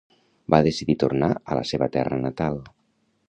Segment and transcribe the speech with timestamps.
[0.53, 2.61] Va decidir tornar a la seva terra natal.